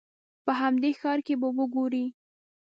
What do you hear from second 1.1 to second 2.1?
کې به وګورې.